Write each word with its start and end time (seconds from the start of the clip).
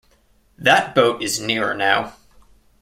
That 0.57 0.95
boat 0.95 1.21
is 1.21 1.39
nearer 1.39 1.75
now. 1.75 2.15